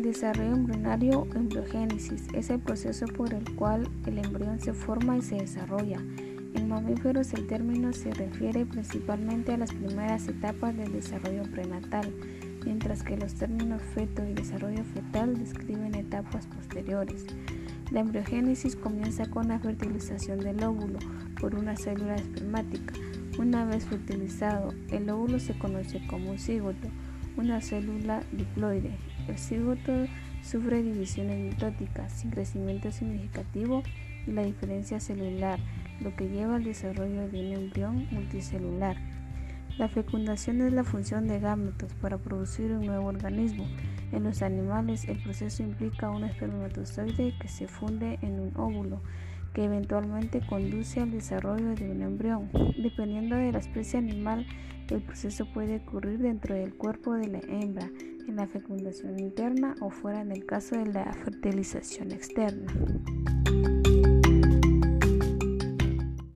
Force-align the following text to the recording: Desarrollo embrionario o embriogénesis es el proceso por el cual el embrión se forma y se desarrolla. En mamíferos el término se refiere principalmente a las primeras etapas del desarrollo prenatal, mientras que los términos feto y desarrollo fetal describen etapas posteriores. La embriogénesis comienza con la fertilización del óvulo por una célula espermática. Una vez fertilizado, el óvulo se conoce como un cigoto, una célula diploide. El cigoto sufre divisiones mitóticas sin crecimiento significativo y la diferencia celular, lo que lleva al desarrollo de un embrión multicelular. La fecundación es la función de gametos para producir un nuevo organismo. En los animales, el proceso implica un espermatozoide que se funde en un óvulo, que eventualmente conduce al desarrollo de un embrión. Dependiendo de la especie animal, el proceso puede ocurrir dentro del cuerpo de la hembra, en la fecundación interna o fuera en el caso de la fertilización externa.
Desarrollo 0.00 0.54
embrionario 0.54 1.20
o 1.20 1.34
embriogénesis 1.34 2.26
es 2.32 2.48
el 2.48 2.60
proceso 2.60 3.06
por 3.06 3.34
el 3.34 3.44
cual 3.56 3.88
el 4.06 4.18
embrión 4.18 4.58
se 4.60 4.72
forma 4.72 5.18
y 5.18 5.22
se 5.22 5.34
desarrolla. 5.36 5.98
En 6.54 6.68
mamíferos 6.68 7.34
el 7.34 7.46
término 7.46 7.92
se 7.92 8.12
refiere 8.12 8.64
principalmente 8.64 9.52
a 9.52 9.58
las 9.58 9.72
primeras 9.72 10.28
etapas 10.28 10.76
del 10.76 10.92
desarrollo 10.92 11.42
prenatal, 11.44 12.12
mientras 12.64 13.02
que 13.02 13.16
los 13.16 13.34
términos 13.34 13.82
feto 13.94 14.24
y 14.24 14.34
desarrollo 14.34 14.84
fetal 14.84 15.38
describen 15.38 15.94
etapas 15.94 16.46
posteriores. 16.46 17.26
La 17.90 18.00
embriogénesis 18.00 18.76
comienza 18.76 19.26
con 19.26 19.48
la 19.48 19.58
fertilización 19.58 20.40
del 20.40 20.62
óvulo 20.62 20.98
por 21.40 21.54
una 21.54 21.76
célula 21.76 22.16
espermática. 22.16 22.94
Una 23.38 23.64
vez 23.64 23.84
fertilizado, 23.86 24.74
el 24.90 25.10
óvulo 25.10 25.38
se 25.38 25.56
conoce 25.58 26.00
como 26.06 26.30
un 26.30 26.38
cigoto, 26.38 26.88
una 27.36 27.60
célula 27.60 28.22
diploide. 28.32 28.92
El 29.28 29.38
cigoto 29.38 30.06
sufre 30.42 30.82
divisiones 30.82 31.38
mitóticas 31.38 32.12
sin 32.12 32.30
crecimiento 32.30 32.90
significativo 32.90 33.82
y 34.26 34.32
la 34.32 34.42
diferencia 34.42 35.00
celular, 35.00 35.58
lo 36.00 36.14
que 36.16 36.28
lleva 36.28 36.56
al 36.56 36.64
desarrollo 36.64 37.28
de 37.28 37.40
un 37.40 37.52
embrión 37.52 38.06
multicelular. 38.10 38.96
La 39.78 39.88
fecundación 39.88 40.60
es 40.60 40.72
la 40.72 40.84
función 40.84 41.26
de 41.26 41.40
gametos 41.40 41.94
para 41.94 42.18
producir 42.18 42.72
un 42.72 42.84
nuevo 42.84 43.06
organismo. 43.06 43.66
En 44.10 44.24
los 44.24 44.42
animales, 44.42 45.08
el 45.08 45.22
proceso 45.22 45.62
implica 45.62 46.10
un 46.10 46.24
espermatozoide 46.24 47.34
que 47.40 47.48
se 47.48 47.68
funde 47.68 48.18
en 48.20 48.38
un 48.38 48.52
óvulo, 48.56 49.00
que 49.54 49.64
eventualmente 49.64 50.40
conduce 50.46 51.00
al 51.00 51.10
desarrollo 51.10 51.74
de 51.74 51.90
un 51.90 52.02
embrión. 52.02 52.50
Dependiendo 52.76 53.36
de 53.36 53.52
la 53.52 53.58
especie 53.58 53.98
animal, 53.98 54.46
el 54.92 55.02
proceso 55.02 55.46
puede 55.46 55.76
ocurrir 55.76 56.18
dentro 56.18 56.54
del 56.54 56.74
cuerpo 56.74 57.14
de 57.14 57.28
la 57.28 57.38
hembra, 57.48 57.88
en 58.28 58.36
la 58.36 58.46
fecundación 58.46 59.18
interna 59.18 59.74
o 59.80 59.90
fuera 59.90 60.20
en 60.20 60.32
el 60.32 60.44
caso 60.46 60.76
de 60.76 60.86
la 60.86 61.12
fertilización 61.12 62.12
externa. 62.12 62.72